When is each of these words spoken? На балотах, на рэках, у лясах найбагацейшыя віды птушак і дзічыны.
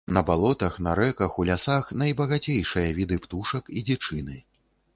На 0.15 0.21
балотах, 0.27 0.79
на 0.85 0.93
рэках, 0.99 1.35
у 1.43 1.45
лясах 1.49 1.91
найбагацейшыя 2.03 2.89
віды 3.01 3.21
птушак 3.27 3.73
і 3.79 3.87
дзічыны. 3.91 4.43